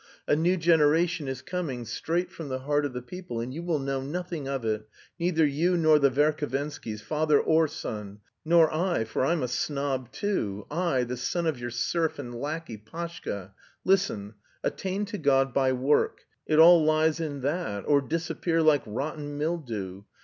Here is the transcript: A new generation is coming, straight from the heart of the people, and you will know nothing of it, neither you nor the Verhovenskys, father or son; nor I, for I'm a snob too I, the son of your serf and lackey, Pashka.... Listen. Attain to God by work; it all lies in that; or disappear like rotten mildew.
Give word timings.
A 0.27 0.35
new 0.35 0.57
generation 0.57 1.27
is 1.27 1.43
coming, 1.43 1.85
straight 1.85 2.31
from 2.31 2.49
the 2.49 2.61
heart 2.61 2.85
of 2.85 2.93
the 2.93 3.03
people, 3.03 3.39
and 3.39 3.53
you 3.53 3.61
will 3.61 3.77
know 3.77 4.01
nothing 4.01 4.47
of 4.47 4.65
it, 4.65 4.89
neither 5.19 5.45
you 5.45 5.77
nor 5.77 5.99
the 5.99 6.09
Verhovenskys, 6.09 7.01
father 7.01 7.39
or 7.39 7.67
son; 7.67 8.19
nor 8.43 8.73
I, 8.73 9.03
for 9.03 9.23
I'm 9.23 9.43
a 9.43 9.47
snob 9.47 10.11
too 10.11 10.65
I, 10.71 11.03
the 11.03 11.17
son 11.17 11.45
of 11.45 11.59
your 11.59 11.69
serf 11.69 12.17
and 12.17 12.33
lackey, 12.41 12.77
Pashka.... 12.77 13.53
Listen. 13.85 14.33
Attain 14.63 15.05
to 15.05 15.19
God 15.19 15.53
by 15.53 15.71
work; 15.71 16.25
it 16.47 16.57
all 16.57 16.83
lies 16.83 17.19
in 17.19 17.41
that; 17.41 17.83
or 17.85 18.01
disappear 18.01 18.63
like 18.63 18.81
rotten 18.87 19.37
mildew. 19.37 20.01